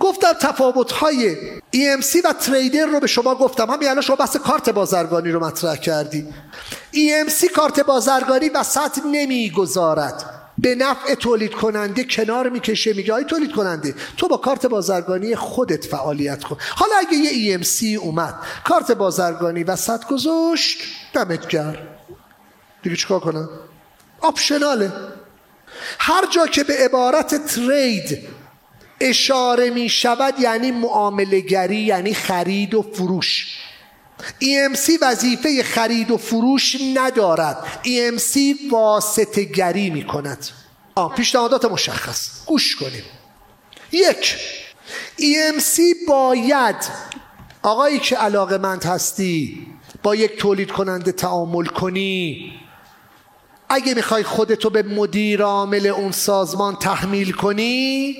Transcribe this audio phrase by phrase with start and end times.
[0.00, 1.36] گفتم تفاوت های
[1.76, 3.70] EMC و تریدر رو به شما گفتم.
[3.70, 6.28] همین الان شما بحث کارت بازرگانی رو مطرح کردی.
[6.94, 10.24] EMC کارت بازرگانی وسط نمی‌گذارد.
[10.58, 15.84] به نفع تولید کننده کنار می‌کشه میگه آی تولید کننده تو با کارت بازرگانی خودت
[15.84, 16.56] فعالیت کن.
[16.76, 18.34] حالا اگه یه EMC اومد
[18.64, 20.78] کارت بازرگانی وسط گذاشت
[21.12, 21.76] دمت گرم.
[22.82, 23.48] دیگه چیکار کنم؟
[24.20, 24.92] آپشناله.
[25.98, 28.18] هر جا که به عبارت ترید
[29.00, 33.56] اشاره می شود یعنی معامله گری یعنی خرید و فروش.
[34.20, 37.80] EMC وظیفه خرید و فروش ندارد.
[37.84, 38.38] EMC
[38.70, 40.46] واسطه گری می کند.
[41.16, 42.46] پیشنهادات مشخص.
[42.46, 43.04] گوش کنیم.
[43.92, 44.36] یک
[45.18, 46.76] EMC باید
[47.62, 49.66] آقایی که علاقه مند هستی
[50.02, 52.52] با یک تولید کننده تعامل کنی.
[53.68, 58.16] اگه می‌خوای خودتو به مدیر عامل اون سازمان تحمیل کنی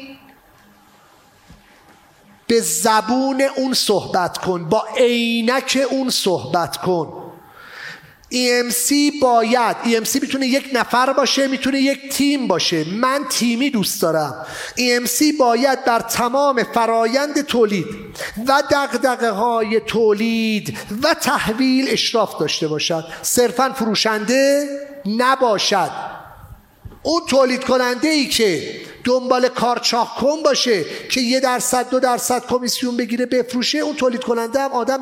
[2.51, 7.33] به زبون اون صحبت کن با عینک اون صحبت کن.
[8.33, 8.93] EMC
[9.23, 12.85] باید EMC می‌تونه یک نفر باشه می‌تونه یک تیم باشه.
[12.85, 14.47] من تیمی دوست دارم.
[14.77, 17.87] EMC باید بر تمام فرایند تولید
[18.47, 23.05] و دقدقه های تولید و تحویل اشراف داشته باشد.
[23.23, 24.69] صرفا فروشنده
[25.07, 25.91] نباشد.
[27.03, 32.47] اون تولید کننده ای که دنبال کار چاخ کن باشه که یه درصد دو درصد
[32.47, 33.79] کمیسیون بگیره بفروشه.
[33.79, 35.01] اون تولید کننده هم آدم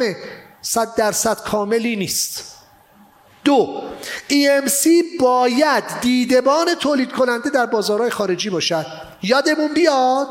[0.63, 2.45] صد درصد کاملی نیست.
[3.45, 3.83] دو
[4.31, 4.89] EMC
[5.21, 8.87] باید دیدبان تولید کننده در بازارهای خارجی باشد.
[9.23, 10.29] یادمون بیاد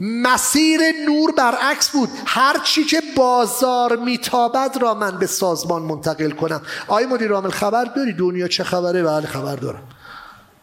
[0.00, 2.08] مسیر نور برعکس بود.
[2.26, 6.62] هر چی که بازار میتابد را من به سازمان منتقل کنم.
[6.88, 9.82] آقای مدیر عامل خبر داری؟ دنیا چه خبره؟ بله خبر دارم.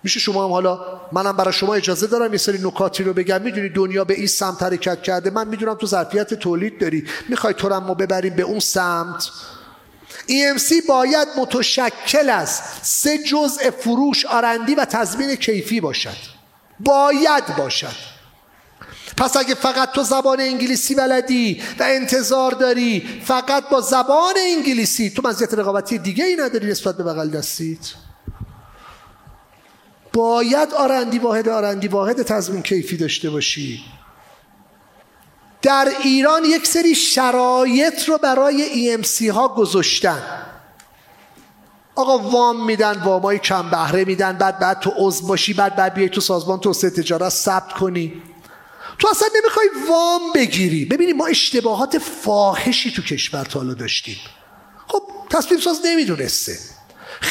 [0.04, 3.42] میشه شما هم حالا منم برای شما اجازه دارم یه سری نکاتی رو بگم.
[3.42, 5.30] می‌دونی دنیا به این سمت حرکت کرده.
[5.30, 7.08] من می‌دونم تو ظرفیت تولید داری.
[7.30, 9.30] می‌خوای تو ما ببریم به اون سمت.
[10.28, 16.17] EMC باید متشکل از سه جزء فروش آرندی و تضمین کیفی باشد.
[16.80, 18.14] باید باشد.
[19.17, 25.22] پس اگه فقط تو زبان انگلیسی بلدی و انتظار داری فقط با زبان انگلیسی تو
[25.27, 27.80] مزیت رقابتی دیگه ای نداری نسبت به بغل دستیت.
[30.14, 33.84] باید آرندی واحد آرندی واحد تضمین کیفی داشته باشی.
[35.62, 40.22] در ایران یک سری شرایط رو برای EMC ها گذاشتن.
[41.96, 46.10] آقا وام میدن وامای کم بهره میدن بعد بعد تو عضو باشی بعد بعد بیای
[46.10, 48.22] تو سازمان توسعه تجارت ثبت کنی.
[49.00, 50.86] تو اصلا نمی‌خوای وام بگیری.
[50.86, 54.18] ببینی ما اشتباهات فاحشی تو کشور تا داشتیم.
[54.88, 56.73] خب تصمیم ساز نمی‌دونسته.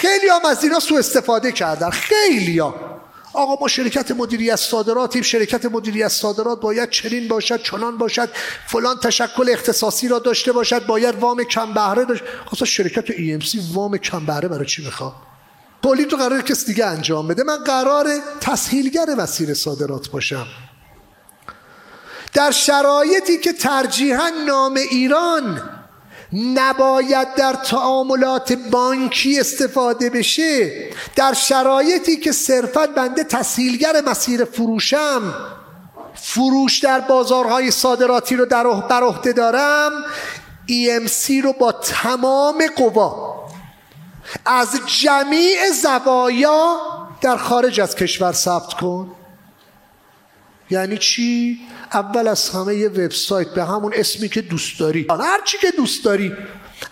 [0.03, 1.91] خیلی هم از اینا سو استفاده کردن.
[1.91, 2.75] خیلی ها.
[3.33, 5.23] آقا ما شرکت مدیریت صادراتیم.
[5.23, 8.29] شرکت مدیریت صادرات باید چنین باشد چنان باشد.
[8.67, 10.87] فلان تشکل اختصاصی را داشته باشد.
[10.87, 12.23] باید وام کم بهره داشت.
[12.53, 15.13] اصلا شرکت EMC وام کم بهره برای چی می‌خواد؟
[15.83, 17.43] تولید رو قرار کس دیگه انجام بده.
[17.43, 18.09] من قرار
[18.41, 20.47] تسهیلگر مسیر صادرات باشم.
[22.33, 25.82] در شرایطی که ترجیحا نام ایران
[26.33, 30.73] نباید در تعاملات بانکی استفاده بشه.
[31.17, 35.35] در شرایطی که صرفا بنده تسهیلگر مسیر فروشم
[36.15, 39.91] فروش در بازارهای صادراتی رو در بر عهده دارم
[40.69, 43.43] EMC رو با تمام قوا.
[44.47, 46.77] از جمیع زوایا
[47.21, 49.11] در خارج از کشور ثبت کن.
[50.73, 51.59] یعنی چی؟
[51.93, 55.07] اول از همه یه وبسایت به همون اسمی که دوست داری.
[55.11, 56.33] هر چی که دوست داری.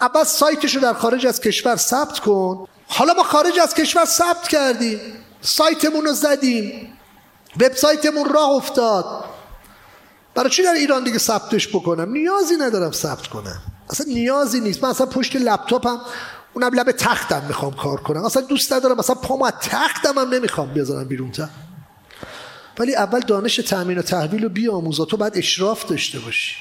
[0.01, 2.67] اول سایتش رو در خارج از کشور ثبت کن.
[2.87, 5.01] حالا ما خارج از کشور ثبت کردیم.
[5.41, 6.99] سایتمون رو زدیم.
[7.61, 9.25] وبسایتمون راه افتاد.
[10.35, 13.63] برای چی در ایران دیگه ثبتش بکنم؟ نیازی ندارم ثبت کنم.
[13.91, 14.85] اصلا نیازی نیست.
[14.85, 16.01] من اصلا پشت لپتاپم
[16.55, 18.25] اونم لب تختم می‌خوام کار کنم.
[18.25, 18.99] اصلا دوست ندارم.
[18.99, 21.49] اصلا پامو از تختم هم نمی‌خوام بیازارم بیرون تا.
[22.81, 25.05] ولی اول دانش تأمین و تحویل رو بیاموزا.
[25.05, 26.55] تو باید اشراف داشته باشی.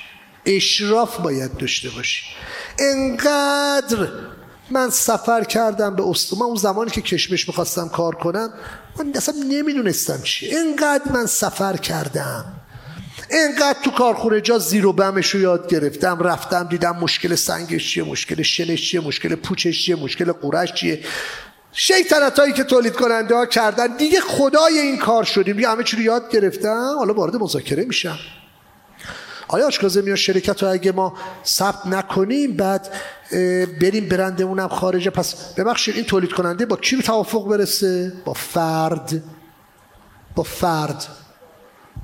[0.45, 2.23] اشراف باید داشته باشی.
[2.79, 4.07] انقدر
[4.71, 8.53] من سفر کردم به استو من اون زمانی که کشمش می‌خواستم کار کنم
[8.99, 12.45] من اصلا نمی‌دونستم چی انقدر من سفر کردم.
[13.29, 16.19] انقدر تو کارخونه جا زیر و بمش رو یاد گرفتم.
[16.19, 21.03] رفتم دیدم مشکل سنگش چیه مشکل شلش چیه مشکل پوچش چیه مشکل قورش چیه.
[21.81, 23.97] شیطنت هایی که تولید کننده ها کردن.
[23.97, 25.55] دیگه خدای این کار شدیم.
[25.55, 26.95] دیگه همه چی رو یاد گرفتم.
[26.97, 28.19] حالا وارد مذاکره میشم.
[29.47, 31.13] آیا آشکازه میاد شرکت رو اگه ما
[31.45, 32.89] ثبت نکنیم بعد
[33.81, 39.23] بریم برندمونم خارجه؟ پس ببخشید این تولید کننده با کی توافق برسه؟ با فرد.
[40.35, 41.07] با فرد.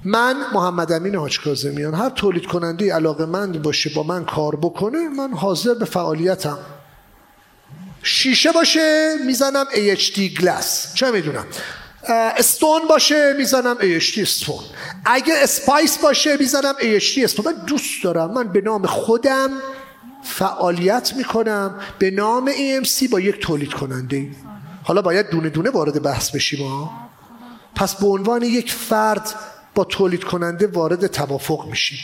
[0.06, 5.10] من محمد امین حاج کاظمیان هر تولید کننده علاقه مند باشه با من کار بکنه
[5.10, 6.58] من حاضر به فعالیتم.
[8.06, 11.46] شیشه باشه می‌زنم AHD گلاس چه می‌دونم؟
[12.38, 14.60] استون باشه می‌زنم AHD استون
[15.06, 18.32] اگه اسپایس باشه می‌زنم AHD استون من دوست دارم.
[18.34, 19.50] من به نام خودم
[20.24, 21.80] فعالیت می‌کنم.
[22.00, 24.30] به نام EMC با یک تولید کننده.
[24.84, 26.92] حالا باید دونه دونه وارد بحث بشیم ها
[27.76, 29.36] پس به عنوان یک فرد
[29.76, 32.00] با تولید کننده وارد توافق میشیم.